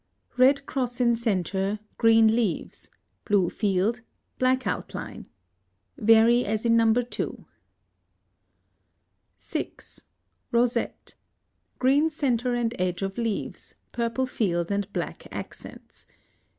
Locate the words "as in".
6.43-6.75